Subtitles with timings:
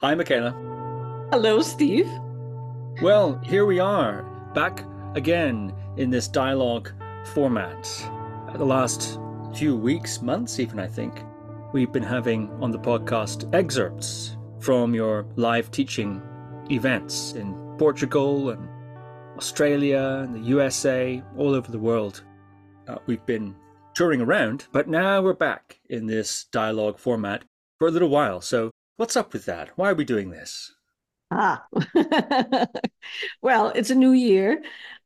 [0.00, 0.52] Hi, Michaela.
[1.32, 2.08] Hello, Steve.
[3.02, 4.22] Well, here we are,
[4.54, 4.84] back
[5.16, 6.92] again in this dialogue
[7.32, 7.82] format.
[8.54, 9.18] The last
[9.56, 11.24] few weeks, months, even, I think,
[11.72, 16.22] we've been having on the podcast excerpts from your live teaching
[16.70, 18.68] events in Portugal and
[19.36, 22.22] Australia and the USA, all over the world.
[22.86, 23.52] Uh, we've been
[23.94, 27.42] touring around, but now we're back in this dialogue format
[27.80, 28.40] for a little while.
[28.40, 29.70] So, what's up with that?
[29.78, 30.74] Why are we doing this?
[31.30, 31.66] Ah,
[33.42, 34.62] well, it's a new year.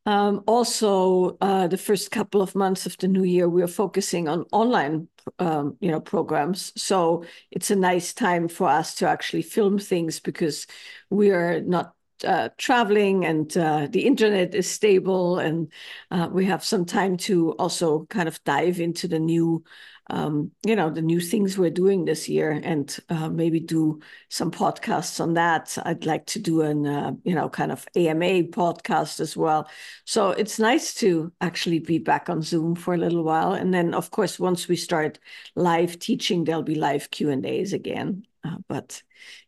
[0.06, 4.28] Um, also, uh, the first couple of months of the new year, we are focusing
[4.28, 6.73] on online, um, you know, programs.
[6.80, 10.66] So it's a nice time for us to actually film things because
[11.10, 15.73] we are not uh, traveling and uh, the internet is stable and
[16.12, 19.65] uh, we have some time to also kind of dive into the new
[20.11, 24.51] um, you know the new things we're doing this year and uh, maybe do some
[24.51, 25.77] podcasts on that.
[25.84, 29.68] I'd like to do an uh, you know kind of ama podcast as well.
[30.04, 33.52] So it's nice to actually be back on zoom for a little while.
[33.52, 35.18] And then of course once we start
[35.54, 38.24] live teaching there'll be live q and a's again.
[38.45, 39.02] Uh, but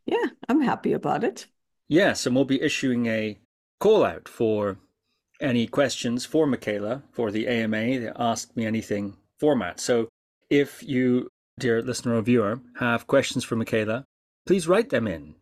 [0.07, 1.47] yeah i'm happy about it.
[1.89, 3.39] Yes, and we'll be issuing a
[3.79, 4.79] call out for
[5.41, 9.81] any questions for Michaela for the AMA, the Ask Me Anything format.
[9.81, 10.09] So
[10.61, 14.05] if you, dear listener or viewer, have questions for Michaela,
[14.47, 15.35] please write them in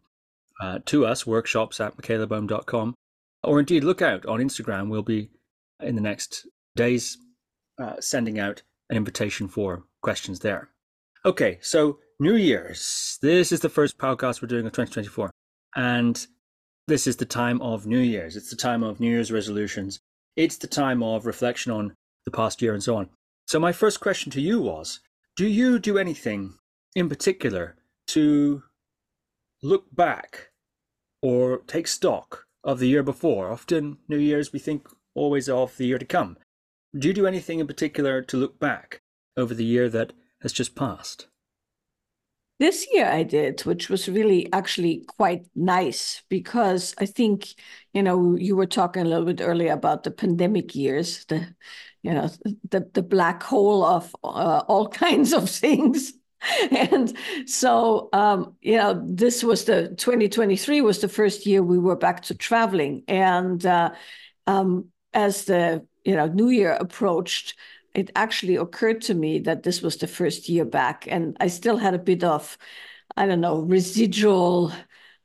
[0.60, 2.94] uh, to us, workshops at michaelaboehm.com,
[3.44, 4.88] or indeed look out on Instagram.
[4.88, 5.28] We'll be
[5.80, 6.46] in the next
[6.76, 7.18] days
[7.78, 10.70] uh, sending out an invitation for questions there.
[11.24, 13.18] Okay, so New Year's.
[13.20, 15.30] This is the first podcast we're doing of 2024.
[15.76, 16.26] And
[16.88, 18.36] this is the time of New Year's.
[18.36, 20.00] It's the time of New Year's resolutions.
[20.36, 23.10] It's the time of reflection on the past year and so on.
[23.46, 25.00] So, my first question to you was
[25.36, 26.54] Do you do anything
[26.94, 27.76] in particular
[28.08, 28.62] to
[29.62, 30.50] look back
[31.20, 33.50] or take stock of the year before?
[33.50, 36.38] Often, New Year's, we think always of the year to come.
[36.96, 39.00] Do you do anything in particular to look back
[39.36, 41.28] over the year that has just passed?
[42.58, 47.48] This year I did, which was really actually quite nice because I think,
[47.92, 51.54] you know, you were talking a little bit earlier about the pandemic years, the,
[52.02, 52.28] you know,
[52.70, 56.12] the, the black hole of uh, all kinds of things.
[56.70, 61.94] and so um, you know this was the 2023 was the first year we were
[61.94, 63.90] back to traveling and uh,
[64.48, 67.54] um, as the you know new year approached
[67.94, 71.76] it actually occurred to me that this was the first year back, and I still
[71.76, 72.56] had a bit of,
[73.16, 74.72] I don't know, residual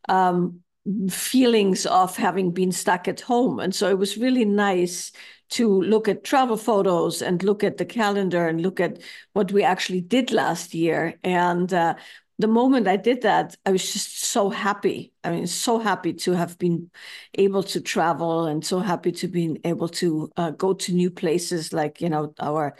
[0.10, 0.62] um,
[1.10, 3.60] feelings of having been stuck at home.
[3.60, 5.12] And so it was really nice
[5.50, 9.00] to look at travel photos and look at the calendar and look at
[9.34, 11.20] what we actually did last year.
[11.24, 11.96] And uh,
[12.40, 15.12] the moment I did that, I was just so happy.
[15.24, 16.92] I mean, so happy to have been
[17.34, 21.74] able to travel and so happy to be able to uh, go to new places
[21.74, 22.76] like, you know, our,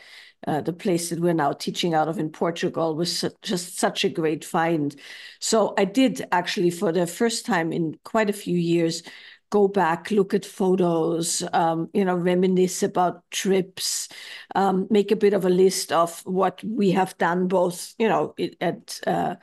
[0.46, 4.10] uh, the place that we're now teaching out of in Portugal was just such a
[4.10, 4.96] great find.
[5.40, 9.02] So I did actually, for the first time in quite a few years,
[9.50, 14.10] go back, look at photos, um, you know, reminisce about trips,
[14.56, 18.36] um, make a bit of a list of what we have done, both, you know,
[18.62, 19.36] at uh,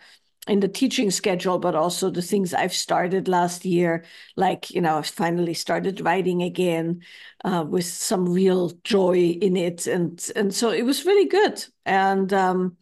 [0.47, 4.05] in the teaching schedule, but also the things I've started last year,
[4.37, 7.01] like you know, I finally started writing again
[7.45, 12.33] uh, with some real joy in it, and and so it was really good, and.
[12.33, 12.77] Um,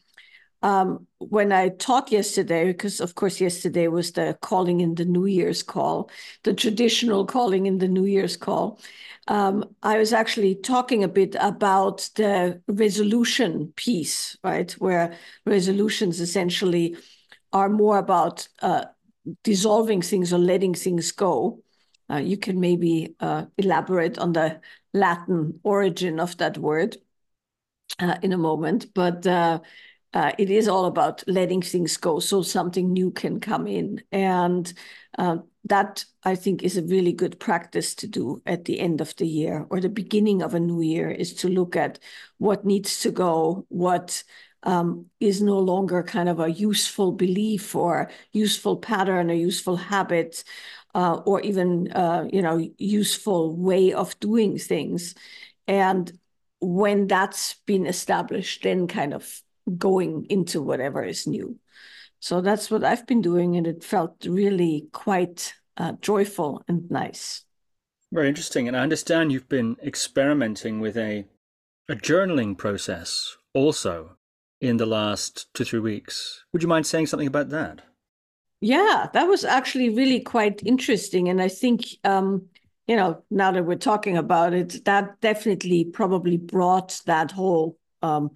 [0.62, 5.27] um, when I taught yesterday, because of course yesterday was the calling in the New
[5.27, 6.11] Year's call,
[6.45, 8.81] the traditional calling in the New Year's call,
[9.28, 14.71] um, I was actually talking a bit about the resolution piece, right?
[14.72, 16.97] Where resolutions essentially
[17.53, 18.87] are more about uh,
[19.45, 21.62] dissolving things or letting things go.
[22.11, 24.61] Uh, you can maybe uh, elaborate on the
[24.93, 26.97] Latin origin of that word
[27.99, 29.27] uh, in a moment, but
[30.15, 34.03] uh, it is all about letting things go so something new can come in.
[34.12, 34.73] And
[35.19, 39.16] uh, that, I think, is a really good practice to do at the end of
[39.16, 41.98] the year or the beginning of a new year is to look at
[42.39, 44.22] what needs to go, what
[44.65, 50.45] um, is no longer kind of a useful belief or useful pattern or useful habit
[50.95, 55.15] uh, or even, uh, you know, useful way of doing things.
[55.66, 56.13] And
[56.60, 59.42] when that's been established, then kind of
[59.78, 61.59] going into whatever is new.
[62.20, 67.44] So that's what I've been doing, and it felt really quite uh, joyful and nice.
[68.12, 68.68] Very interesting.
[68.68, 71.26] And I understand you've been experimenting with a
[71.88, 74.16] a journaling process also
[74.60, 76.44] in the last two three weeks.
[76.53, 77.82] Would you mind saying something about that?
[78.60, 81.28] Yeah, that was actually really quite interesting.
[81.28, 82.47] And I think, um,
[82.86, 88.30] you know, now that we're talking about it, that definitely probably brought that whole um,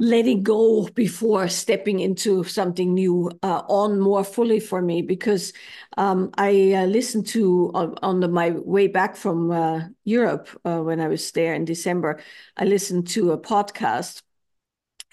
[0.00, 5.52] letting go before stepping into something new uh, on more fully for me because
[5.98, 10.80] um, I uh, listened to on, on the, my way back from uh, Europe uh,
[10.80, 12.18] when I was there in December.
[12.56, 14.22] I listened to a podcast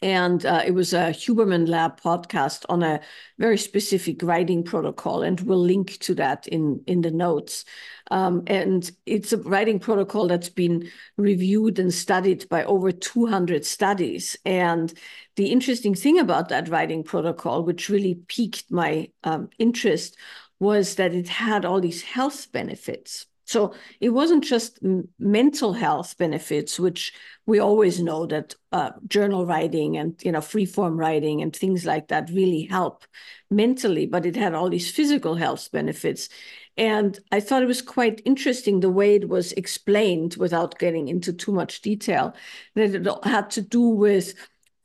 [0.01, 2.99] and uh, it was a Huberman Lab podcast on a
[3.39, 7.65] very specific writing protocol, and we'll link to that in in the notes.
[8.11, 14.37] Um, and it's a writing protocol that's been reviewed and studied by over 200 studies.
[14.45, 14.93] And
[15.35, 20.15] the interesting thing about that writing protocol, which really piqued my um, interest,
[20.59, 23.25] was that it had all these health benefits.
[23.47, 24.79] So it wasn't just
[25.17, 27.13] mental health benefits, which
[27.45, 31.85] we always know that uh, journal writing and you know free form writing and things
[31.85, 33.05] like that really help
[33.49, 36.27] mentally, but it had all these physical health benefits.
[36.75, 41.31] And I thought it was quite interesting the way it was explained without getting into
[41.31, 42.35] too much detail,
[42.75, 44.35] that it had to do with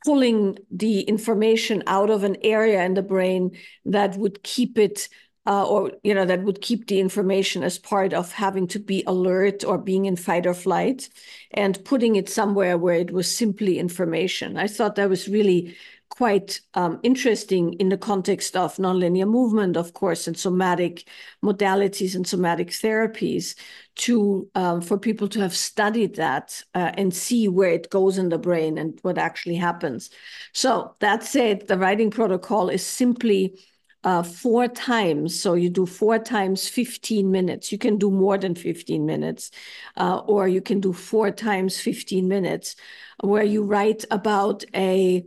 [0.05, 3.51] pulling the information out of an area in the brain
[3.85, 5.09] that would keep it
[5.47, 9.03] uh, or you know that would keep the information as part of having to be
[9.07, 11.09] alert or being in fight or flight
[11.53, 14.57] and putting it somewhere where it was simply information.
[14.57, 15.77] I thought that was really
[16.11, 21.09] quite um, interesting in the context of nonlinear movement of course and somatic
[21.43, 23.55] modalities and somatic therapies
[23.95, 28.29] to um, for people to have studied that uh, and see where it goes in
[28.29, 30.11] the brain and what actually happens.
[30.53, 33.59] So that said the writing protocol is simply
[34.05, 35.39] uh, four times.
[35.39, 37.73] So you do four times 15 minutes.
[37.73, 39.51] You can do more than 15 minutes,
[39.97, 42.77] uh, or you can do four times 15 minutes,
[43.23, 45.27] where you write about a.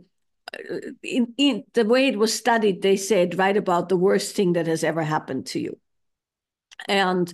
[0.54, 4.52] Uh, in, in the way it was studied, they said write about the worst thing
[4.54, 5.78] that has ever happened to you,
[6.88, 7.32] and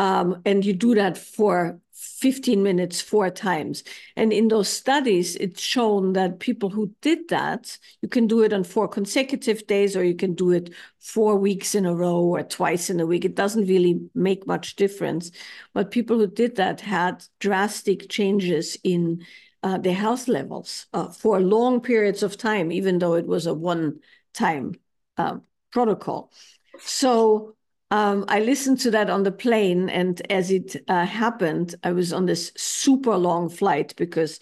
[0.00, 3.84] um, and you do that for 15 minutes four times.
[4.16, 8.54] And in those studies, it's shown that people who did that, you can do it
[8.54, 10.70] on four consecutive days or you can do it
[11.00, 13.26] four weeks in a row or twice in a week.
[13.26, 15.32] It doesn't really make much difference.
[15.74, 19.26] But people who did that had drastic changes in
[19.62, 23.52] uh, their health levels uh, for long periods of time, even though it was a
[23.52, 24.00] one
[24.32, 24.76] time
[25.18, 25.36] uh,
[25.70, 26.32] protocol.
[26.78, 27.56] So
[27.90, 32.12] um, I listened to that on the plane, and as it uh, happened, I was
[32.12, 34.38] on this super long flight because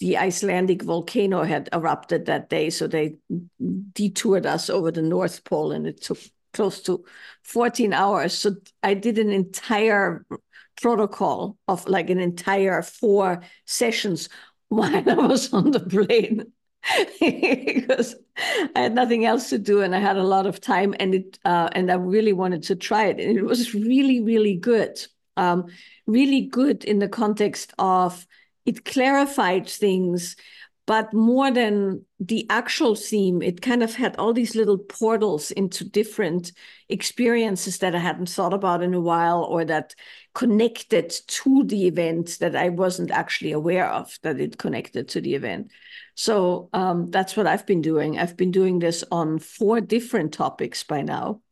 [0.00, 2.70] the Icelandic volcano had erupted that day.
[2.70, 3.16] So they
[3.92, 6.18] detoured us over the North Pole, and it took
[6.52, 7.04] close to
[7.44, 8.34] 14 hours.
[8.36, 10.26] So I did an entire
[10.80, 14.28] protocol of like an entire four sessions
[14.68, 16.52] while I was on the plane.
[17.20, 18.14] because
[18.74, 21.38] I had nothing else to do and I had a lot of time and it
[21.44, 23.20] uh, and I really wanted to try it.
[23.20, 25.00] And it was really really good,
[25.36, 25.66] um,
[26.06, 28.26] really good in the context of
[28.64, 30.36] it clarified things,
[30.86, 35.84] but more than the actual theme, it kind of had all these little portals into
[35.84, 36.52] different
[36.88, 39.94] experiences that I hadn't thought about in a while or that
[40.34, 45.34] connected to the event that I wasn't actually aware of that it connected to the
[45.34, 45.70] event.
[46.16, 48.18] So um, that's what I've been doing.
[48.18, 51.42] I've been doing this on four different topics by now.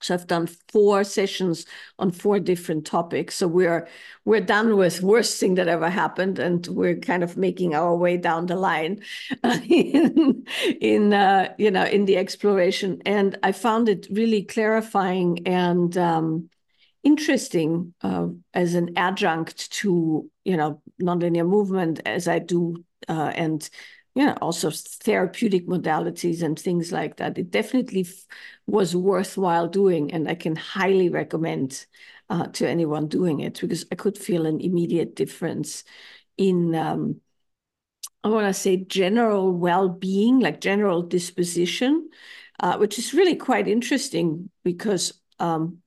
[0.00, 1.66] So I've done four sessions
[1.98, 3.36] on four different topics.
[3.36, 3.88] So we're
[4.24, 8.16] we're done with worst thing that ever happened, and we're kind of making our way
[8.16, 9.02] down the line
[9.44, 10.44] in,
[10.80, 13.02] in uh, you know in the exploration.
[13.06, 16.50] And I found it really clarifying and um,
[17.02, 23.68] interesting uh, as an adjunct to you know nonlinear movement as I do uh, and
[24.14, 27.38] you know also therapeutic modalities and things like that.
[27.38, 28.08] It definitely
[28.66, 31.86] was worthwhile doing, and I can highly recommend
[32.28, 35.84] uh, to anyone doing it because I could feel an immediate difference
[36.36, 36.74] in.
[36.74, 37.20] Um,
[38.22, 42.10] I want to say general well-being, like general disposition,
[42.60, 45.78] uh, which is really quite interesting because um,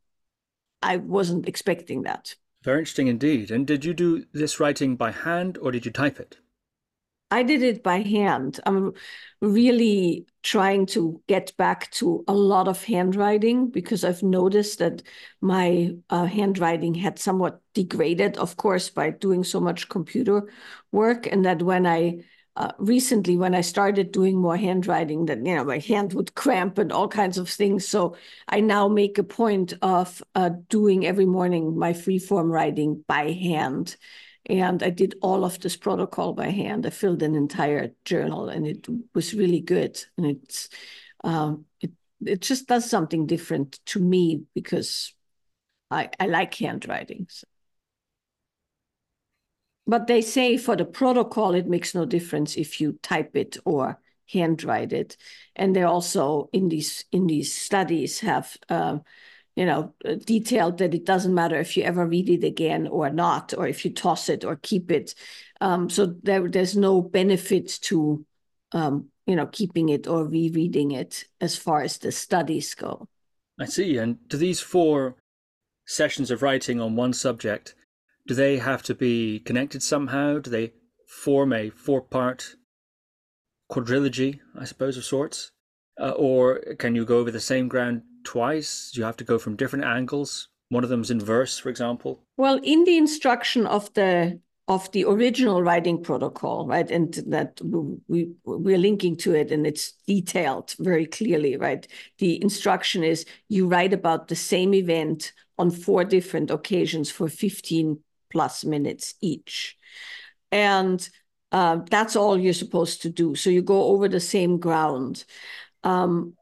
[0.82, 2.36] I wasn't expecting that.
[2.64, 3.52] Very interesting indeed.
[3.52, 6.38] And did you do this writing by hand or did you type it?
[7.34, 8.60] I did it by hand.
[8.68, 8.94] I'm
[9.42, 15.02] really trying to get back to a lot of handwriting because I've noticed that
[15.42, 20.52] my uh, handwriting had somewhat degraded, of course, by doing so much computer
[20.92, 21.26] work.
[21.26, 22.24] And that when I
[22.56, 26.78] uh, recently when I started doing more handwriting, that you know my hand would cramp
[26.78, 27.88] and all kinds of things.
[27.88, 28.16] So
[28.48, 33.32] I now make a point of uh, doing every morning my free form writing by
[33.32, 33.98] hand,
[34.46, 36.86] and I did all of this protocol by hand.
[36.86, 40.04] I filled an entire journal, and it was really good.
[40.18, 40.70] And it's
[41.24, 41.92] um, it
[42.26, 45.14] it just does something different to me because
[45.92, 47.28] I, I like handwriting.
[47.30, 47.48] So.
[49.86, 54.00] But they say for the protocol, it makes no difference if you type it or
[54.32, 55.18] handwrite it.
[55.56, 59.00] And they also in these in these studies have uh,
[59.56, 59.94] you know
[60.26, 63.86] detailed that it doesn't matter if you ever read it again or not, or if
[63.86, 65.16] you toss it or keep it.
[65.62, 68.26] Um, so there, there's no benefit to
[68.72, 73.08] um, you know keeping it or rereading it as far as the studies go.
[73.60, 73.98] I see.
[73.98, 75.16] And do these four
[75.86, 77.76] sessions of writing on one subject
[78.26, 80.40] do they have to be connected somehow?
[80.40, 80.74] Do they
[81.08, 82.56] form a four part
[83.72, 85.52] quadrilogy, I suppose, of sorts?
[86.00, 88.92] Uh, or can you go over the same ground twice?
[88.94, 90.50] Do you have to go from different angles?
[90.70, 92.24] One of them's in verse, for example.
[92.38, 94.40] Well, in the instruction of the
[94.70, 97.60] of the original writing protocol, right, and that
[98.08, 101.86] we we're linking to it, and it's detailed very clearly, right.
[102.20, 108.00] The instruction is you write about the same event on four different occasions for 15
[108.32, 109.78] plus minutes each.
[110.52, 111.08] And
[111.52, 113.36] uh, that's all you're supposed to do.
[113.36, 115.24] So you go over the same ground.
[115.84, 116.36] Um,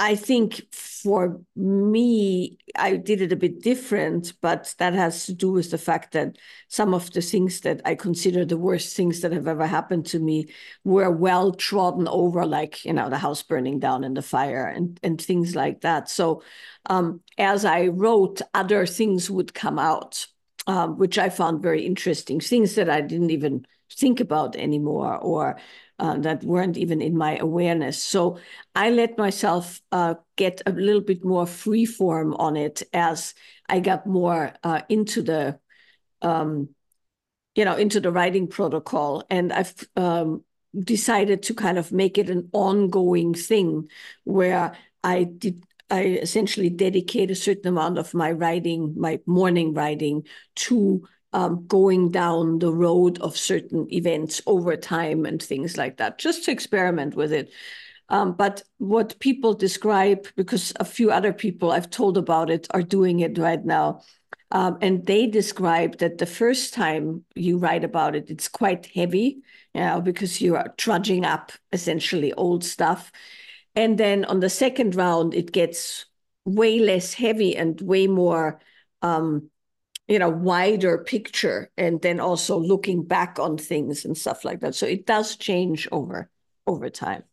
[0.00, 5.50] I think for me, I did it a bit different, but that has to do
[5.50, 6.36] with the fact that
[6.68, 10.20] some of the things that I consider the worst things that have ever happened to
[10.20, 10.50] me
[10.84, 15.00] were well trodden over, like, you know, the house burning down in the fire and,
[15.02, 16.08] and things like that.
[16.08, 16.42] So
[16.86, 20.26] um, as I wrote, other things would come out
[20.68, 22.40] um, which I found very interesting.
[22.40, 25.58] Things that I didn't even think about anymore or
[25.98, 28.02] uh, that weren't even in my awareness.
[28.02, 28.38] So
[28.74, 33.34] I let myself uh, get a little bit more free form on it as
[33.68, 35.58] I got more uh, into the,
[36.22, 36.68] um,
[37.54, 40.44] you know, into the writing protocol, and I've um,
[40.78, 43.88] decided to kind of make it an ongoing thing
[44.24, 50.26] where I did I essentially dedicate a certain amount of my writing, my morning writing,
[50.56, 56.18] to um, going down the road of certain events over time and things like that,
[56.18, 57.52] just to experiment with it.
[58.08, 62.82] Um, but what people describe, because a few other people I've told about it are
[62.82, 64.02] doing it right now,
[64.50, 69.42] um, and they describe that the first time you write about it, it's quite heavy,
[69.74, 73.12] you know, because you are trudging up essentially old stuff.
[73.74, 76.06] And then on the second round, it gets
[76.46, 78.58] way less heavy and way more,
[79.02, 79.50] um,
[80.08, 81.70] you know, wider picture.
[81.76, 84.74] And then also looking back on things and stuff like that.
[84.74, 86.30] So it does change over
[86.66, 87.24] over time.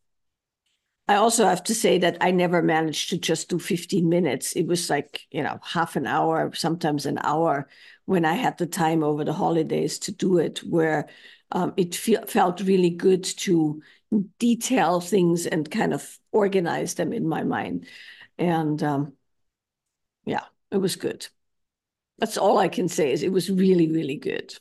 [1.07, 4.53] I also have to say that I never managed to just do 15 minutes.
[4.53, 7.67] It was like, you know, half an hour, sometimes an hour
[8.05, 11.07] when I had the time over the holidays to do it, where
[11.51, 13.81] um, it fe- felt really good to
[14.39, 17.85] detail things and kind of organize them in my mind.
[18.39, 19.13] And um,
[20.25, 21.27] yeah, it was good.
[22.17, 24.55] That's all I can say is it was really, really good.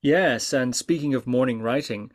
[0.00, 2.10] Yes, and speaking of morning writing,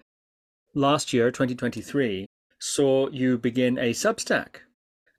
[0.74, 2.26] last year, 2023,
[2.60, 4.58] saw you begin a Substack.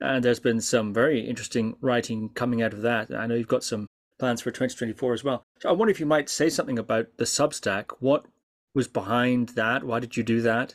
[0.01, 3.11] And there's been some very interesting writing coming out of that.
[3.13, 3.87] I know you've got some
[4.19, 5.43] plans for 2024 as well.
[5.61, 7.87] So I wonder if you might say something about the Substack.
[8.01, 8.27] What
[8.75, 9.85] was behind that?
[9.85, 10.75] Why did you do that?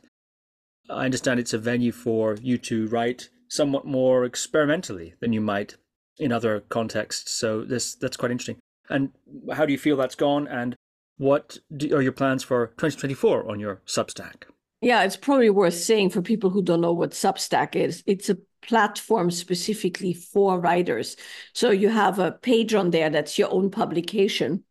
[0.90, 5.78] I understand it's a venue for you to write somewhat more experimentally than you might
[6.18, 7.32] in other contexts.
[7.32, 8.58] So this that's quite interesting.
[8.90, 9.12] And
[9.54, 10.48] how do you feel that's gone?
[10.48, 10.76] And
[11.18, 14.44] what do, are your plans for 2024 on your Substack?
[14.82, 18.04] Yeah, it's probably worth saying for people who don't know what Substack is.
[18.06, 21.16] It's a platform specifically for writers.
[21.54, 24.64] So you have a page on there that's your own publication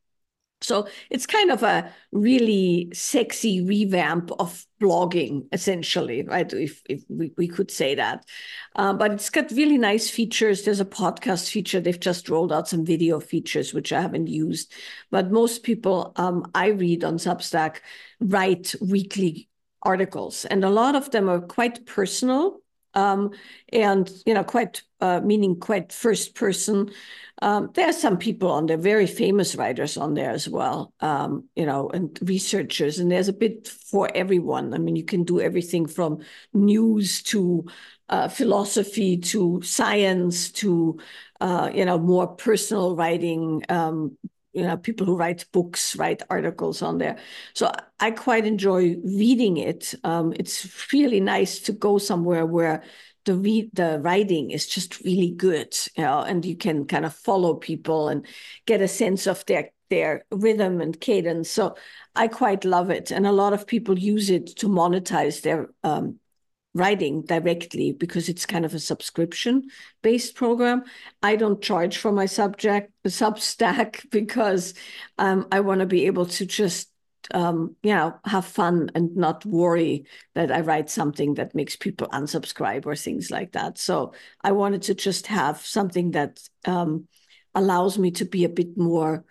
[0.64, 6.52] so it's kind of a really sexy revamp of blogging, essentially, right?
[6.52, 8.24] If, if we, we could say that.
[8.74, 10.62] Uh, but it's got really nice features.
[10.62, 11.80] There's a podcast feature.
[11.80, 14.72] They've just rolled out some video features, which I haven't used.
[15.10, 17.76] But most people um, I read on Substack
[18.20, 19.48] write weekly
[19.82, 22.60] articles, and a lot of them are quite personal
[22.94, 23.30] um,
[23.72, 26.90] and you know quite uh, meaning quite first person.
[27.42, 31.44] Um, there are some people on there very famous writers on there as well um,
[31.56, 34.72] you know and researchers and there's a bit for everyone.
[34.72, 36.20] I mean you can do everything from
[36.52, 37.66] news to
[38.08, 40.98] uh, philosophy to science to
[41.40, 44.16] uh, you know more personal writing um,
[44.54, 47.18] you know people who write books write articles on there.
[47.54, 47.70] So
[48.00, 49.94] i quite enjoy reading it.
[50.04, 52.82] Um, it's really nice to go somewhere where
[53.24, 57.54] the the writing is just really good you know and you can kind of follow
[57.54, 58.26] people and
[58.66, 61.50] get a sense of their their rhythm and cadence.
[61.50, 61.76] So
[62.16, 63.10] i quite love it.
[63.10, 66.18] And a lot of people use it to monetize their um,
[66.74, 69.68] writing directly because it's kind of a subscription
[70.02, 70.82] based program.
[71.22, 74.74] I don't charge for my subject Substack because
[75.18, 76.90] um, I want to be able to just
[77.32, 80.04] um, you know have fun and not worry
[80.34, 83.78] that I write something that makes people unsubscribe or things like that.
[83.78, 84.12] So
[84.42, 87.08] I wanted to just have something that um,
[87.54, 89.24] allows me to be a bit more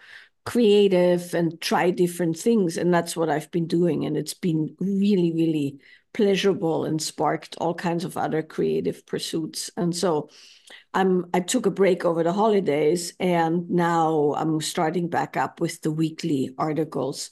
[0.46, 5.32] creative and try different things and that's what i've been doing and it's been really
[5.32, 5.80] really
[6.14, 9.70] pleasurable and sparked all kinds of other creative pursuits.
[9.78, 10.30] And so
[10.94, 15.82] i'm i took a break over the holidays and now i'm starting back up with
[15.82, 17.30] the weekly articles.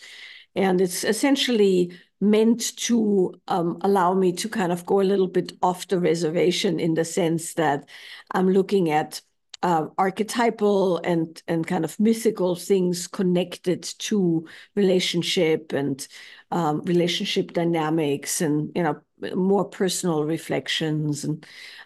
[0.56, 5.54] And it's essentially meant to um, allow me to kind of go a little bit
[5.64, 7.88] off the reservation in the sense that
[8.32, 9.22] i'm looking at
[9.64, 16.08] uh, archetypal and and kind of mythical things connected to relationship and
[16.52, 19.00] um, relationship dynamics and you know
[19.36, 21.46] more personal reflections and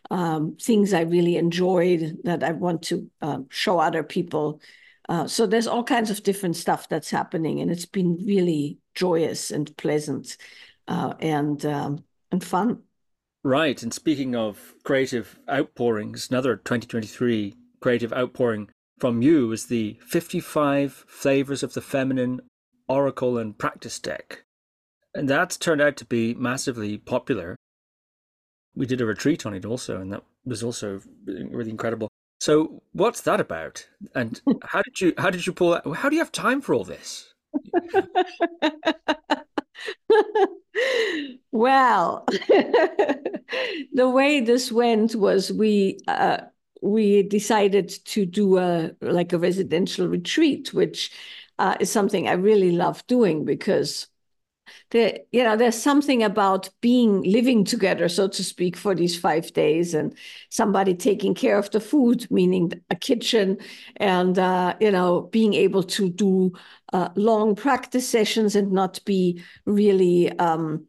[0.10, 4.62] um, things I really enjoyed that I want to uh, show other people.
[5.10, 9.52] Uh, so there's all kinds of different stuff that's happening, and it's been really joyous
[9.52, 10.38] and pleasant
[10.88, 12.82] uh, and um, and fun.
[13.44, 13.82] Right.
[13.84, 17.54] And speaking of creative outpourings, another 2023
[17.86, 22.42] creative outpouring from you was the 55 Flavors of the Feminine
[22.88, 24.44] Oracle and Practice deck.
[25.14, 27.56] And that's turned out to be massively popular.
[28.76, 32.08] We did a retreat on it also, and that was also really incredible.
[32.40, 33.86] So, what's that about?
[34.16, 35.86] And how did you how did you pull that?
[35.96, 37.36] How do you have time for all this?
[41.52, 42.26] well,
[43.94, 46.38] the way this went was we uh,
[46.86, 51.12] we decided to do a like a residential retreat, which
[51.60, 54.08] uh, is something I really love doing because
[54.92, 59.52] there, you know, there's something about being living together, so to speak, for these five
[59.54, 60.16] days, and
[60.50, 63.58] somebody taking care of the food, meaning a kitchen,
[63.98, 66.52] and uh, you know, being able to do
[66.94, 70.32] uh, long practice sessions and not be really.
[70.40, 70.86] Um,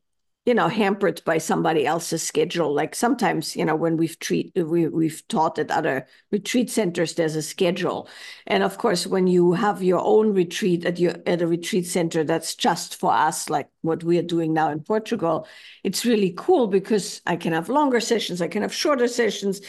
[0.46, 2.72] you know hampered by somebody else's schedule.
[2.72, 7.34] Like sometimes you know when we've treat we, we've taught at other retreat centers there's
[7.34, 8.08] a schedule.
[8.46, 12.22] And of course when you have your own retreat at your at a retreat center
[12.22, 15.46] that's just for us like what we are doing now in portugal
[15.84, 19.60] it's really cool because i can have longer sessions i can have shorter sessions.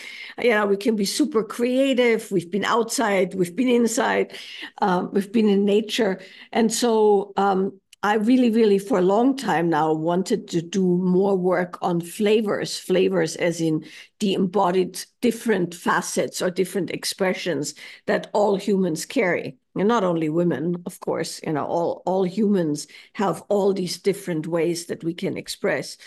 [0.41, 2.31] You know we can be super creative.
[2.31, 4.37] We've been outside we've been inside
[4.81, 6.19] um, we've been in nature.
[6.51, 11.35] And so um, I really, really, for a long time now, wanted to do more
[11.35, 13.85] work on flavors, flavors as in
[14.19, 17.73] the embodied different facets or different expressions
[18.05, 19.57] that all humans carry.
[19.75, 24.45] And not only women, of course, you know, all, all humans have all these different
[24.45, 25.97] ways that we can express.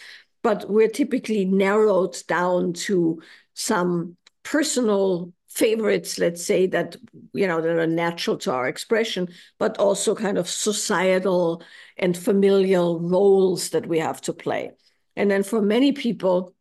[0.43, 3.21] But we're typically narrowed down to
[3.55, 6.97] some personal favorites, let's say, that,
[7.33, 11.63] you know, that are natural to our expression, but also kind of societal
[11.97, 14.71] and familial roles that we have to play.
[15.17, 16.55] And then for many people,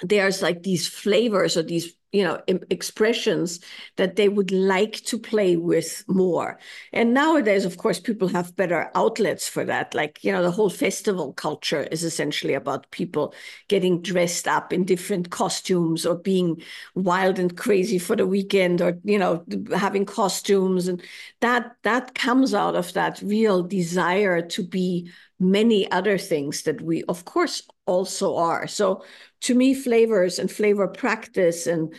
[0.00, 3.60] there's like these flavors or these you know expressions
[3.96, 6.58] that they would like to play with more.
[6.92, 9.94] And nowadays of course people have better outlets for that.
[9.94, 13.34] Like you know the whole festival culture is essentially about people
[13.68, 16.60] getting dressed up in different costumes or being
[16.94, 19.44] wild and crazy for the weekend or you know
[19.76, 20.88] having costumes.
[20.88, 21.02] And
[21.40, 25.10] that that comes out of that real desire to be
[25.40, 28.66] many other things that we of course also are.
[28.66, 29.02] So
[29.42, 31.92] to me, flavors and flavor practice and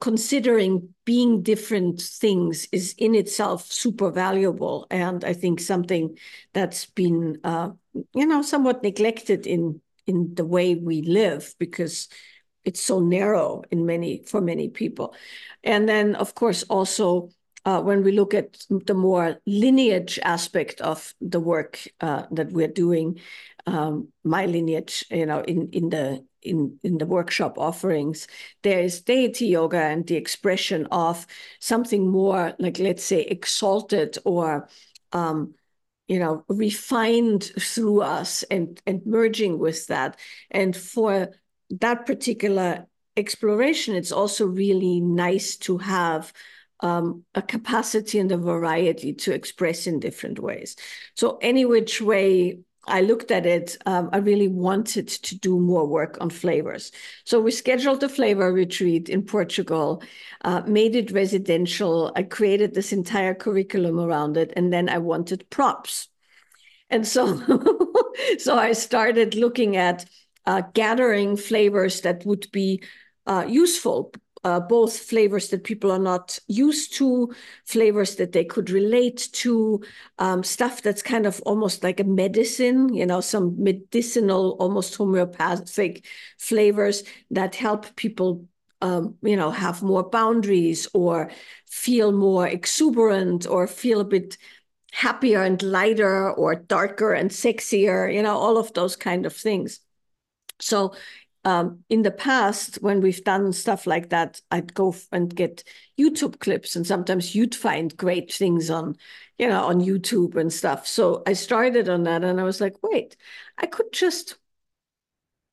[0.00, 4.86] considering being different things is in itself super valuable.
[4.90, 6.18] And i think something
[6.52, 7.70] that's been uh,
[8.14, 12.08] you know somewhat neglected in in the way we live because
[12.64, 15.14] it's so narrow in many for many people.
[15.62, 17.30] And then of course also
[17.66, 22.68] uh, when we look at the more lineage aspect of the work uh, that we're
[22.68, 23.20] doing
[23.66, 28.26] um, my lineage you know in in the in, in the workshop offerings,
[28.62, 31.26] there is deity yoga and the expression of
[31.60, 34.68] something more like, let's say, exalted or,
[35.12, 35.54] um,
[36.08, 40.18] you know, refined through us and, and merging with that.
[40.50, 41.30] And for
[41.70, 46.32] that particular exploration, it's also really nice to have
[46.80, 50.76] um, a capacity and a variety to express in different ways.
[51.14, 52.58] So any which way
[52.88, 56.92] I looked at it, um, I really wanted to do more work on flavors.
[57.24, 60.02] So we scheduled a flavor retreat in Portugal,
[60.42, 62.12] uh, made it residential.
[62.14, 66.08] I created this entire curriculum around it, and then I wanted props.
[66.88, 67.42] And so,
[68.38, 70.04] so I started looking at
[70.44, 72.82] uh, gathering flavors that would be
[73.26, 74.12] uh, useful
[74.46, 79.82] uh, both flavors that people are not used to, flavors that they could relate to,
[80.20, 86.06] um, stuff that's kind of almost like a medicine, you know, some medicinal, almost homeopathic
[86.38, 88.46] flavors that help people,
[88.82, 91.28] um, you know, have more boundaries or
[91.68, 94.38] feel more exuberant or feel a bit
[94.92, 99.80] happier and lighter or darker and sexier, you know, all of those kind of things.
[100.60, 100.94] So
[101.46, 105.62] um, in the past, when we've done stuff like that, I'd go and get
[105.96, 108.96] YouTube clips, and sometimes you'd find great things on,
[109.38, 110.88] you know, on YouTube and stuff.
[110.88, 113.16] So I started on that, and I was like, wait,
[113.56, 114.38] I could just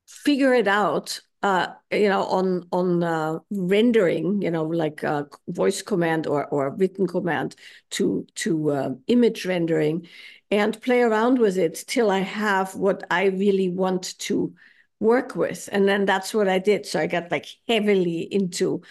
[0.07, 5.83] figure it out, uh, you know, on on uh, rendering, you know, like a voice
[5.83, 7.55] command or or written command
[7.91, 10.07] to to uh, image rendering,
[10.49, 14.55] and play around with it till I have what I really want to
[15.03, 15.69] work with.
[15.71, 16.85] And then that's what I did.
[16.85, 18.81] So I got like heavily into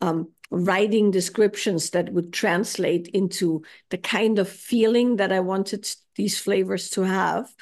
[0.00, 6.38] um, writing descriptions that would translate into the kind of feeling that I wanted these
[6.38, 7.52] flavors to have.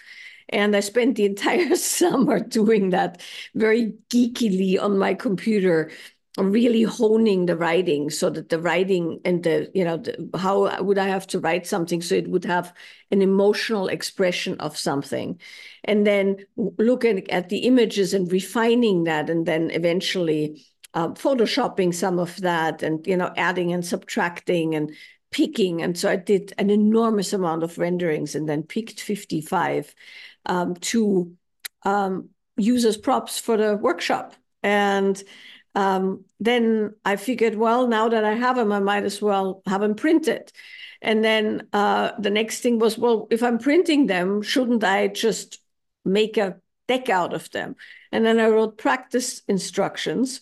[0.49, 3.23] And I spent the entire summer doing that
[3.55, 5.93] very geekily on my computer,
[6.39, 10.99] really honing the writing so that the writing and the you know the, how would
[10.99, 12.01] i have to write something?
[12.01, 12.73] So it would have
[13.11, 15.41] an emotional expression of something.
[15.85, 20.65] And then looking at the images and refining that and then eventually
[20.95, 24.93] uh, photoshopping some of that and you know adding and subtracting and
[25.33, 25.83] picking.
[25.83, 29.95] And so i did an enormous amount of renderings and then picked 55
[30.47, 31.33] um, to
[31.83, 34.35] um, use as props for the workshop.
[34.63, 35.23] And
[35.75, 39.81] um, then I figured, well, now that I have them, I might as well have
[39.81, 40.51] them printed.
[41.03, 45.59] And then uh, the next thing was, well, if I'm printing them, shouldn't I just
[46.05, 46.57] make a
[46.89, 47.77] deck out of them?
[48.13, 50.41] And then I wrote practice instructions.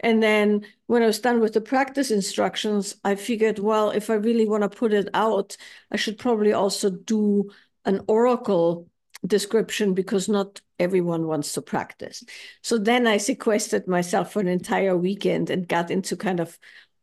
[0.00, 4.14] And then when I was done with the practice instructions, I figured, well, if I
[4.14, 5.56] really want to put it out,
[5.90, 7.50] I should probably also do
[7.84, 8.88] an oracle
[9.26, 12.24] description because not everyone wants to practice.
[12.62, 16.58] So then I sequestered myself for an entire weekend and got into kind of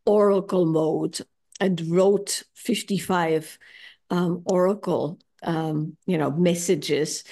[0.06, 1.20] oracle mode
[1.60, 3.58] and wrote 55
[4.10, 7.24] um, oracle um, you know messages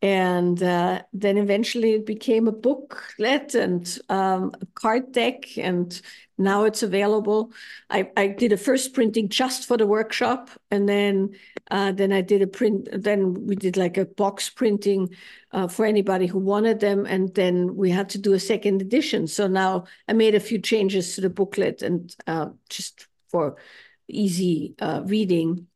[0.00, 6.00] and uh, then eventually it became a booklet and um, a card deck and
[6.40, 7.52] now it's available.
[7.90, 11.30] I, I did a first printing just for the workshop and then
[11.70, 15.10] uh, then i did a print then we did like a box printing
[15.52, 19.26] uh, for anybody who wanted them and then we had to do a second edition.
[19.26, 23.56] So now i made a few changes to the booklet and uh, just for
[24.06, 25.66] easy uh, reading.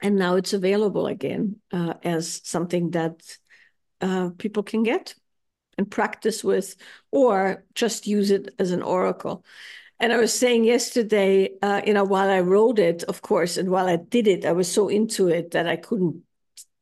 [0.00, 3.20] And now it's available again uh, as something that
[4.00, 5.14] uh, people can get
[5.76, 6.76] and practice with,
[7.12, 9.44] or just use it as an oracle.
[10.00, 13.70] And I was saying yesterday, uh, you know, while I wrote it, of course, and
[13.70, 16.22] while I did it, I was so into it that I couldn't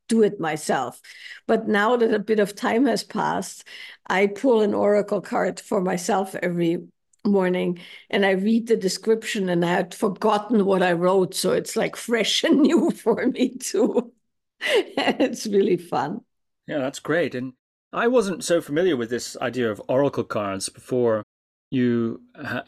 [0.08, 1.00] do it myself.
[1.46, 3.64] But now that a bit of time has passed,
[4.06, 6.78] I pull an oracle card for myself every
[7.24, 11.34] morning and I read the description and I had forgotten what I wrote.
[11.34, 14.12] So it's like fresh and new for me too.
[14.60, 16.20] it's really fun.
[16.66, 17.34] Yeah, that's great.
[17.34, 17.52] And
[17.92, 21.22] I wasn't so familiar with this idea of oracle cards before
[21.70, 22.22] you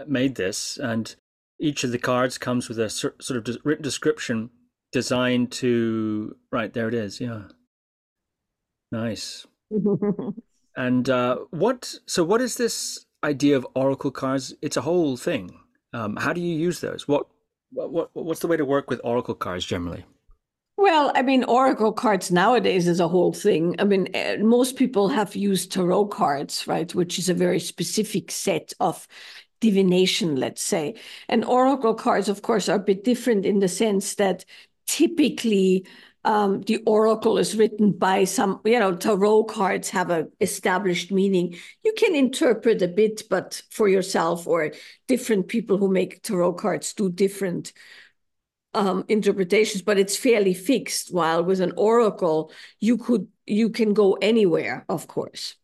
[0.07, 0.77] made this.
[0.77, 1.15] And
[1.61, 4.51] each of the cards comes with a sort of written description
[4.93, 6.37] designed to.
[6.53, 7.21] Right, there it is.
[7.21, 7.43] Yeah.
[8.91, 9.47] Nice.
[10.77, 14.55] and uh, what, so what is this idea of oracle cards?
[14.63, 15.59] It's a whole thing.
[15.93, 17.09] Um, how do you use those?
[17.09, 17.27] What,
[17.71, 20.05] what, what's the way to work with oracle cards generally?
[20.81, 23.75] Well, I mean, Oracle cards nowadays is a whole thing.
[23.81, 28.31] I mean, eh, most people have used tarot cards, right, which is a very specific
[28.31, 29.09] set of
[29.61, 30.95] divination, let's say.
[31.29, 34.45] And Oracle cards, of course, are a bit different in the sense that
[34.87, 35.85] typically
[36.25, 41.57] um, the oracle is written by some, you know, tarot cards have a established meaning.
[41.85, 44.73] You can interpret a bit, but for yourself or
[45.09, 47.73] different people who make tarot cards do different
[48.75, 51.13] um, interpretations, but it's fairly fixed.
[51.13, 55.55] While with an oracle, you could you can go anywhere, of course.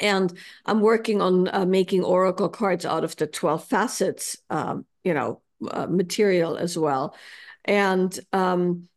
[0.00, 5.14] And I'm working on uh, making oracle cards out of the 12 facets, um, you
[5.14, 7.14] know, uh, material as well.
[7.64, 8.88] And um,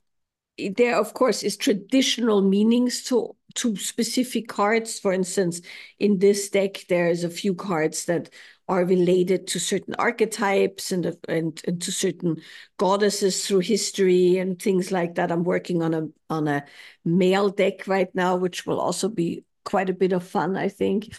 [0.58, 5.00] there, of course, is traditional meanings to to specific cards.
[5.00, 5.62] For instance,
[6.00, 8.30] in this deck, there's a few cards that
[8.68, 12.38] are related to certain archetypes and, and, and to certain
[12.78, 15.32] goddesses through history and things like that.
[15.32, 16.66] I'm working on a on a
[17.04, 21.16] male deck right now, which will also be quite a bit of fun, I think.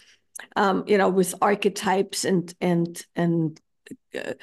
[0.55, 3.59] Um, you know, with archetypes and and and
[4.13, 4.33] uh,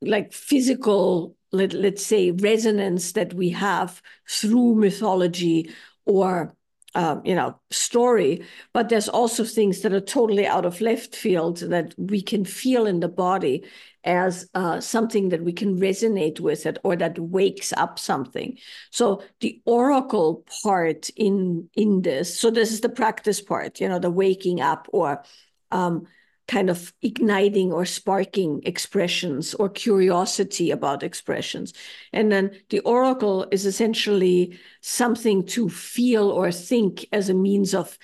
[0.00, 5.70] like physical, let, let's say, resonance that we have through mythology
[6.04, 6.54] or
[6.94, 11.58] um, you know story but there's also things that are totally out of left field
[11.58, 13.64] that we can feel in the body
[14.04, 18.58] as uh, something that we can resonate with it or that wakes up something.
[18.90, 23.98] So the oracle part in in this so this is the practice part you know
[23.98, 25.24] the waking up or
[25.70, 26.06] um,
[26.46, 31.72] kind of igniting or sparking expressions or curiosity about expressions.
[32.12, 37.98] And then the oracle is essentially something to feel or think as a means of,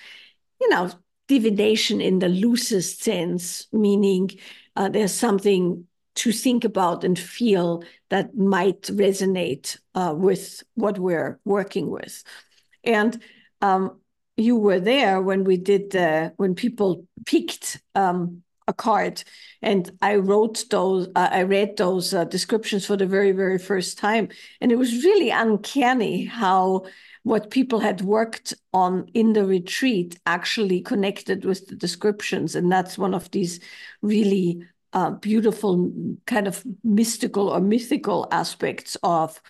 [0.59, 0.89] you know,
[1.27, 4.31] divination in the loosest sense, meaning
[4.75, 11.39] uh, there's something to think about and feel that might resonate uh, with what we're
[11.45, 12.23] working with.
[12.83, 13.21] And
[13.61, 13.99] um,
[14.37, 19.23] you were there when we did the when people picked um, a card,
[19.61, 21.07] and I wrote those.
[21.15, 25.03] Uh, I read those uh, descriptions for the very very first time, and it was
[25.03, 26.85] really uncanny how
[27.23, 32.97] what people had worked on in the retreat actually connected with the descriptions, and that's
[32.97, 33.59] one of these
[34.01, 34.63] really
[34.93, 35.91] uh, beautiful
[36.25, 39.41] kind of mystical or mythical aspects of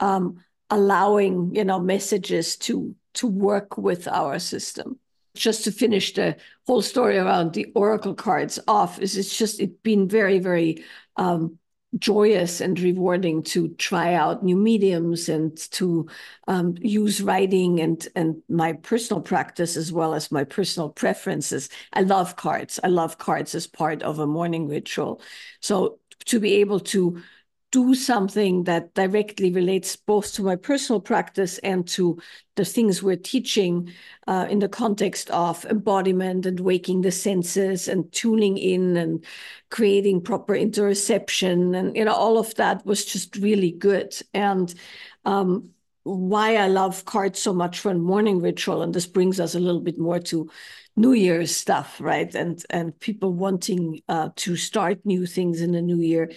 [0.00, 4.98] um, allowing you know messages to to work with our system.
[5.34, 9.78] Just to finish the whole story around the oracle cards off, is it's just it's
[9.82, 10.82] been very very
[11.16, 11.58] um,
[11.98, 16.08] joyous and rewarding to try out new mediums and to
[16.48, 21.68] um, use writing and and my personal practice as well as my personal preferences.
[21.92, 22.80] I love cards.
[22.82, 25.20] I love cards as part of a morning ritual.
[25.60, 27.22] So to be able to
[27.76, 32.18] do something that directly relates both to my personal practice and to
[32.54, 33.92] the things we're teaching
[34.26, 39.22] uh, in the context of embodiment and waking the senses and tuning in and
[39.70, 44.74] creating proper interoception and you know all of that was just really good and
[45.26, 45.68] um,
[46.04, 49.60] why I love cards so much for a morning ritual and this brings us a
[49.60, 50.48] little bit more to
[50.98, 52.34] New Year's stuff, right?
[52.34, 56.32] And and people wanting uh, to start new things in the new year.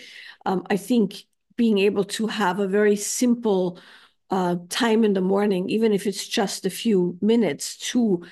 [0.46, 1.24] Um, I think
[1.60, 3.78] being able to have a very simple
[4.30, 8.24] uh, time in the morning, even if it's just a few minutes, to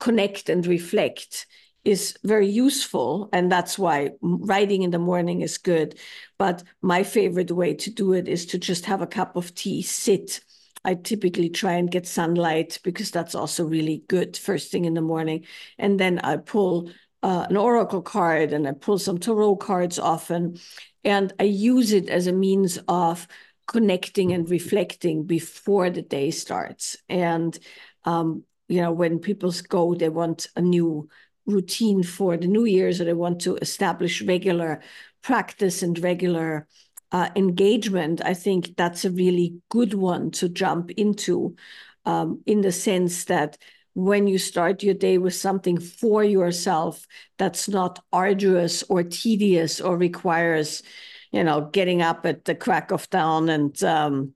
[0.00, 1.46] connect and reflect
[1.84, 3.28] is very useful.
[3.32, 5.96] And that's why writing in the morning is good.
[6.38, 9.82] But my favorite way to do it is to just have a cup of tea,
[9.82, 10.40] sit
[10.84, 15.02] I typically try and get sunlight because that's also really good first thing in the
[15.02, 15.44] morning.
[15.76, 16.90] And then I pull
[17.22, 20.58] uh, an oracle card and I pull some tarot cards often.
[21.08, 23.26] And I use it as a means of
[23.66, 26.96] connecting and reflecting before the day starts.
[27.08, 27.58] And,
[28.04, 31.08] um, you know, when people go, they want a new
[31.46, 34.82] routine for the New year, so they want to establish regular
[35.22, 36.66] practice and regular
[37.12, 41.56] uh, engagement, I think that's a really good one to jump into
[42.04, 43.58] um, in the sense that
[43.98, 47.04] when you start your day with something for yourself
[47.36, 50.84] that's not arduous or tedious or requires,
[51.32, 54.32] you know, getting up at the crack of dawn and, um,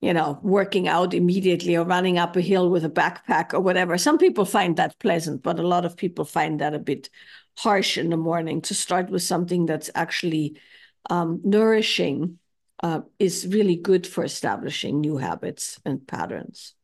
[0.00, 3.96] you know, working out immediately or running up a hill with a backpack or whatever.
[3.96, 7.08] Some people find that pleasant, but a lot of people find that a bit
[7.58, 10.58] harsh in the morning to start with something that's actually
[11.10, 12.40] um, nourishing
[12.82, 16.75] uh, is really good for establishing new habits and patterns.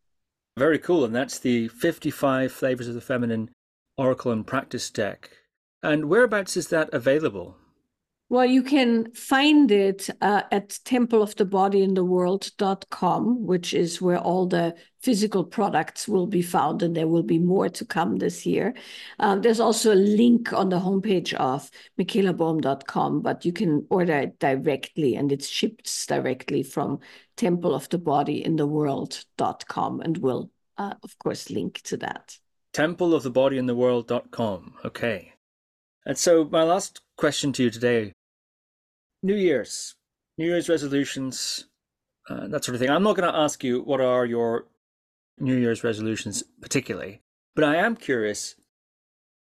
[0.56, 1.04] Very cool.
[1.04, 3.50] And that's the 55 Flavors of the Feminine
[3.96, 5.30] Oracle and Practice deck.
[5.82, 7.56] And whereabouts is that available?
[8.32, 16.08] Well, you can find it uh, at templeofthebodyintheworld.com, which is where all the physical products
[16.08, 18.72] will be found, and there will be more to come this year.
[19.18, 24.38] Um, there's also a link on the homepage of michaelaboehm.com, but you can order it
[24.38, 27.00] directly, and it's shipped directly from
[27.36, 32.38] templeofthebodyintheworld.com, and we'll, uh, of course, link to that.
[32.72, 34.74] Templeofthebodyintheworld.com.
[34.86, 35.34] Okay.
[36.06, 38.14] And so, my last question to you today
[39.22, 39.94] New Year's,
[40.36, 41.66] New Year's resolutions,
[42.28, 42.90] uh, that sort of thing.
[42.90, 44.66] I'm not going to ask you what are your
[45.38, 47.20] New Year's resolutions particularly,
[47.54, 48.56] but I am curious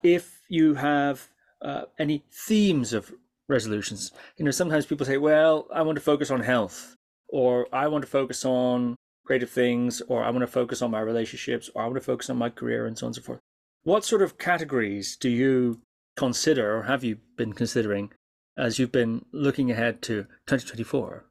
[0.03, 1.29] if you have
[1.61, 3.13] uh, any themes of
[3.47, 4.11] resolutions.
[4.37, 6.95] You know, sometimes people say, well, I want to focus on health,
[7.27, 11.01] or I want to focus on creative things, or I want to focus on my
[11.01, 13.39] relationships, or I want to focus on my career, and so on and so forth.
[13.83, 15.81] What sort of categories do you
[16.17, 18.11] consider, or have you been considering,
[18.59, 21.25] as you've been looking ahead to 2024?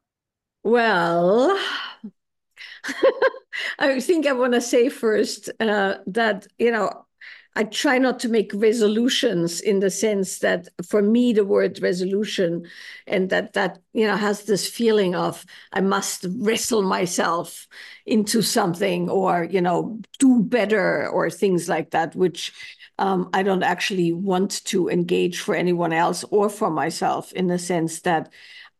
[0.64, 1.58] Well,
[3.78, 7.06] I think I want to say first uh, that, you know,
[7.58, 12.66] I try not to make resolutions in the sense that for me the word resolution
[13.04, 17.66] and that that you know has this feeling of I must wrestle myself
[18.06, 22.52] into something or you know do better or things like that which
[22.98, 27.58] um, I don't actually want to engage for anyone else or for myself in the
[27.58, 28.32] sense that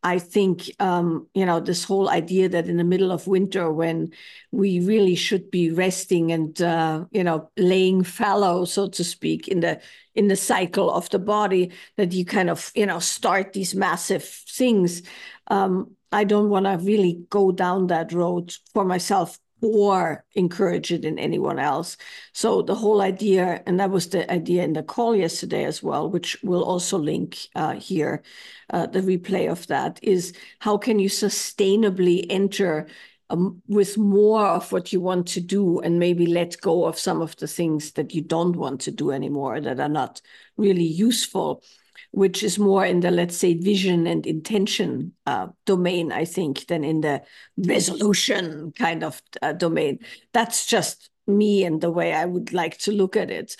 [0.03, 4.13] I think, um, you know, this whole idea that in the middle of winter, when
[4.53, 9.61] we really should be resting and, uh, you know, laying fallow, so to speak, in
[9.61, 9.81] the
[10.15, 14.25] in the cycle of the body, that you kind of, you know, start these massive
[14.25, 15.03] things.
[15.49, 21.05] Um, I don't want to really go down that road for myself or encourage it
[21.05, 21.97] in anyone else.
[22.33, 26.09] So the whole idea, and that was the idea in the call yesterday as well,
[26.09, 28.23] which we'll also link uh, here,
[28.71, 32.87] uh, the replay of that, is how can you sustainably enter
[33.31, 37.21] um, with more of what you want to do and maybe let go of some
[37.21, 40.23] of the things that you don't want to do anymore that are not
[40.57, 41.63] really useful
[42.11, 46.85] which is more in the, let's say, vision and intention uh, domain, I think, than
[46.85, 47.23] in the
[47.57, 49.99] resolution kind of uh, domain.
[50.33, 53.57] That's just me and the way I would like to look at it.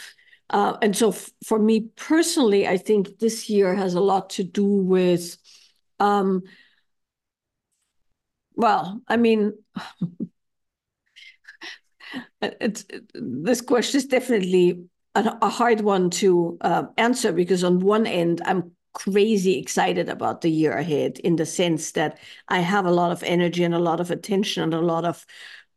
[0.51, 1.13] Uh, and so
[1.45, 5.37] for me personally, I think this year has a lot to do with,
[6.01, 6.43] um,
[8.55, 9.53] well, I mean,
[12.41, 14.85] it's, this question is definitely
[15.27, 20.41] a, a hard one to uh, answer because on one end, I'm crazy excited about
[20.41, 23.79] the year ahead in the sense that I have a lot of energy and a
[23.79, 25.25] lot of attention and a lot of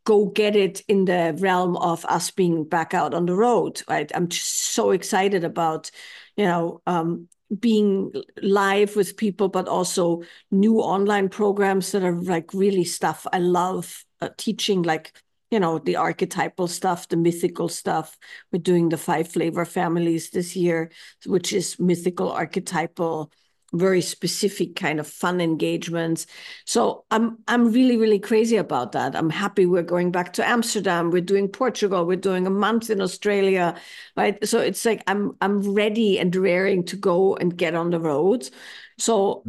[0.04, 4.12] go get it in the realm of us being back out on the road right?
[4.15, 5.91] I'm just so excited about
[6.36, 7.27] you know um,
[7.60, 13.27] being live with people but also new online programs that are like really stuff.
[13.32, 15.13] I love uh, teaching like
[15.51, 18.17] you know, the archetypal stuff, the mythical stuff.
[18.51, 20.91] We're doing the five flavor families this year,
[21.25, 23.31] which is mythical, archetypal,
[23.73, 26.25] very specific kind of fun engagements.
[26.65, 29.15] So I'm I'm really really crazy about that.
[29.15, 31.09] I'm happy we're going back to Amsterdam.
[31.09, 32.05] We're doing Portugal.
[32.05, 33.75] We're doing a month in Australia,
[34.17, 34.45] right?
[34.47, 38.49] So it's like I'm I'm ready and raring to go and get on the road.
[38.97, 39.43] So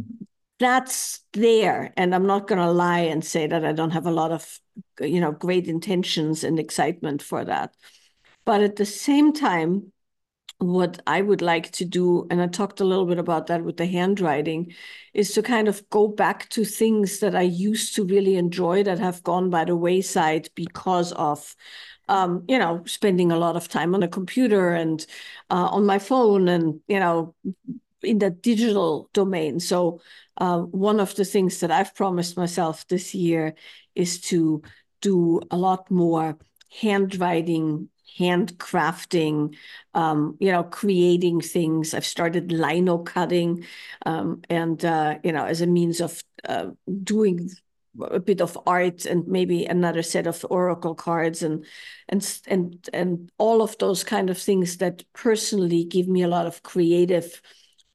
[0.59, 4.11] that's there, and I'm not going to lie and say that I don't have a
[4.11, 4.59] lot of
[4.99, 7.75] you know great intentions and excitement for that.
[8.45, 9.91] But at the same time
[10.59, 13.75] what i would like to do and i talked a little bit about that with
[13.77, 14.71] the handwriting
[15.13, 18.99] is to kind of go back to things that i used to really enjoy that
[18.99, 21.55] have gone by the wayside because of
[22.09, 25.05] um, you know spending a lot of time on the computer and
[25.49, 27.33] uh, on my phone and you know
[28.01, 29.59] in the digital domain.
[29.59, 30.01] So
[30.37, 33.53] uh, one of the things that i've promised myself this year
[33.95, 34.61] is to
[35.01, 36.37] do a lot more
[36.81, 39.55] handwriting handcrafting,
[39.93, 41.93] um, you know, creating things.
[41.93, 43.65] I've started lino cutting,
[44.05, 46.67] um, and uh, you know, as a means of uh,
[47.03, 47.49] doing
[48.01, 51.63] a bit of art and maybe another set of oracle cards and
[52.09, 56.47] and and and all of those kind of things that personally give me a lot
[56.47, 57.39] of creative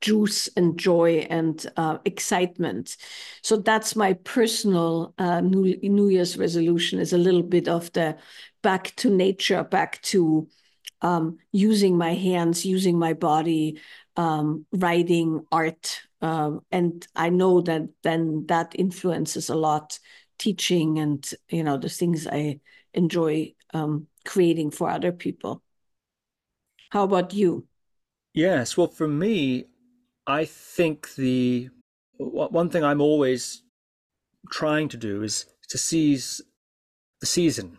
[0.01, 2.97] juice and joy and uh, excitement.
[3.43, 8.17] So that's my personal uh, New, New Year's resolution is a little bit of the
[8.63, 10.49] back to nature, back to
[11.03, 13.81] um, using my hands, using my body,
[14.17, 16.03] um, writing art.
[16.21, 19.99] Um, and I know that then that influences a lot
[20.39, 22.61] teaching and, you know, the things I
[22.95, 25.63] enjoy um, creating for other people.
[26.91, 27.67] How about you?
[28.35, 29.68] Yes, well, for me,
[30.29, 31.71] I think the
[32.19, 33.63] one thing I'm always
[34.51, 36.43] trying to do is to seize
[37.21, 37.79] the season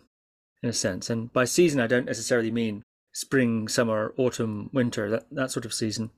[0.60, 1.08] in a sense.
[1.08, 2.82] And by season, I don't necessarily mean
[3.12, 6.10] spring, summer, autumn, winter, that, that sort of season,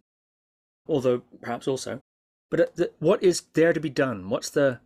[0.87, 2.01] although perhaps also.
[2.51, 4.31] But uh, the, what is there to be done?
[4.31, 4.81] What's the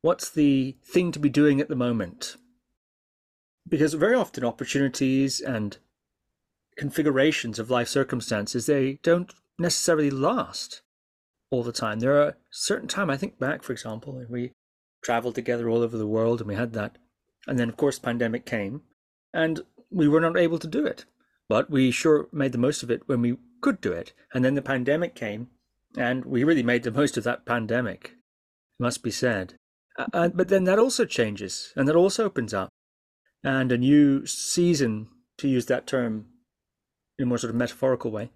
[0.00, 2.36] what's the thing to be doing at the moment?
[3.68, 5.76] Because very often opportunities and
[6.78, 10.82] configurations of life circumstances they don't necessarily last
[11.56, 12.00] all the time.
[12.00, 14.52] There are certain time I think back, for example, we
[15.02, 16.98] traveled together all over the world and we had that.
[17.46, 18.82] And then of course pandemic came
[19.32, 21.04] and we were not able to do it.
[21.48, 24.12] But we sure made the most of it when we could do it.
[24.34, 25.48] And then the pandemic came
[25.96, 28.16] and we really made the most of that pandemic,
[28.78, 29.54] it must be said.
[30.12, 32.68] Uh, but then that also changes and that also opens up.
[33.42, 36.26] And a new season, to use that term
[37.18, 38.30] in a more sort of metaphorical way,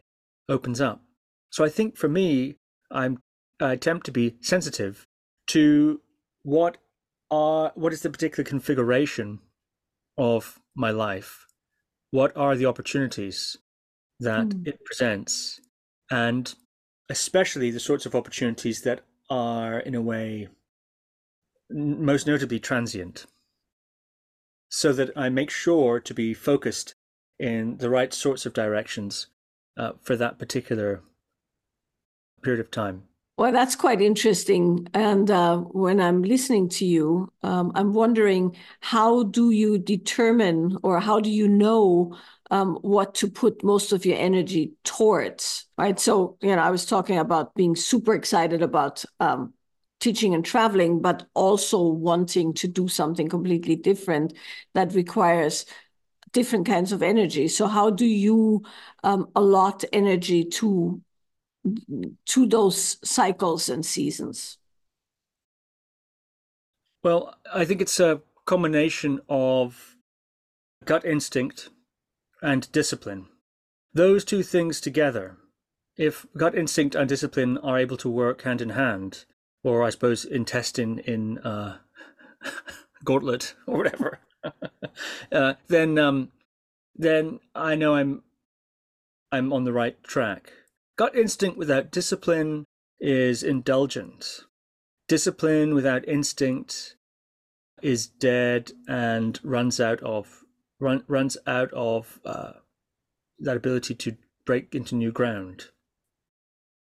[0.49, 1.03] opens up.
[1.51, 2.57] So I think for me,
[2.91, 3.19] I'm
[3.61, 5.07] I attempt to be sensitive
[5.49, 6.01] to
[6.43, 6.79] what
[7.31, 9.41] are what is the particular configuration
[10.17, 11.47] of my life?
[12.11, 13.57] What are the opportunities
[14.19, 14.67] that Mm.
[14.67, 15.61] it presents?
[16.11, 16.55] And
[17.09, 20.49] especially the sorts of opportunities that are, in a way,
[21.71, 23.27] most notably transient,
[24.69, 26.95] so that I make sure to be focused
[27.39, 29.29] in the right sorts of directions
[29.77, 31.03] uh, for that particular
[32.43, 33.03] period of time.
[33.37, 34.87] Well, that's quite interesting.
[34.93, 41.01] And uh, when I'm listening to you, um, I'm wondering how do you determine or
[41.01, 42.15] how do you know
[42.51, 45.99] um, what to put most of your energy towards, right?
[45.99, 49.55] So, you know, I was talking about being super excited about um,
[50.01, 54.35] teaching and traveling, but also wanting to do something completely different
[54.75, 55.65] that requires
[56.33, 57.49] different kinds of energy.
[57.49, 58.65] So, how do you
[59.03, 61.01] um, allot energy to
[62.27, 64.59] to those cycles and seasons?
[67.03, 69.97] Well, I think it's a combination of
[70.85, 71.71] gut instinct
[72.43, 73.27] and discipline.
[73.93, 75.37] Those two things together,
[75.97, 79.25] if gut instinct and discipline are able to work hand in hand,
[79.63, 81.79] or I suppose intestine in uh,
[83.05, 84.21] gauntlet or whatever,
[85.33, 86.31] uh, then um,
[86.95, 88.23] then I know I'm
[89.33, 90.53] I'm on the right track.
[91.01, 92.67] Gut instinct without discipline
[93.01, 94.43] is indulgent.
[95.09, 96.95] Discipline without instinct
[97.81, 100.45] is dead and runs out of
[100.79, 102.53] run, runs out of uh,
[103.39, 105.69] that ability to break into new ground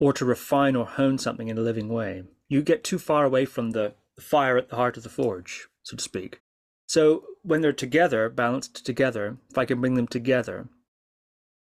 [0.01, 2.23] or to refine or hone something in a living way.
[2.49, 5.95] You get too far away from the fire at the heart of the forge, so
[5.95, 6.41] to speak.
[6.87, 10.67] So when they're together, balanced together, if I can bring them together,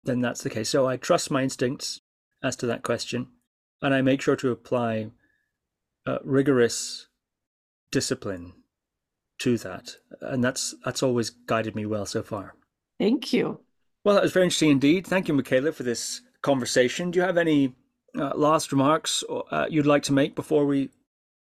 [0.03, 0.68] then that's the case.
[0.68, 2.01] So I trust my instincts
[2.45, 3.28] as to that question,
[3.82, 5.11] and I make sure to apply
[6.07, 7.09] uh, rigorous
[7.90, 8.53] discipline
[9.38, 12.55] to that, and that's that's always guided me well so far.
[13.01, 13.61] Thank you.
[14.05, 15.07] Well, that was very interesting indeed.
[15.07, 17.11] Thank you, Michaela, for this conversation.
[17.11, 17.74] Do you have any
[18.16, 20.90] uh, last remarks uh, you'd like to make before we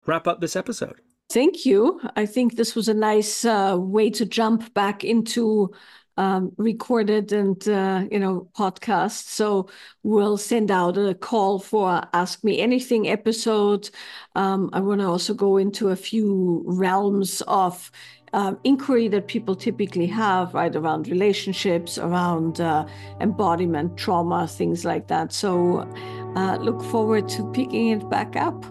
[0.05, 1.01] wrap up this episode?
[1.31, 2.01] Thank you.
[2.15, 5.71] I think this was a nice uh, way to jump back into
[6.19, 9.29] um, recorded and uh, you know podcast.
[9.29, 9.69] So
[10.03, 13.89] we'll send out a call for Ask Me Anything episode.
[14.35, 17.89] Um, I want to also go into a few realms of
[18.33, 22.85] uh, inquiry that people typically have, right around relationships, around uh,
[23.21, 25.31] embodiment, trauma, things like that.
[25.31, 25.89] So
[26.35, 28.65] uh, look forward to picking it back up.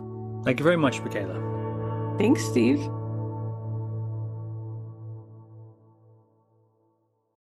[0.45, 2.17] Thank you very much, Michaela.
[2.19, 2.79] Thanks, Steve.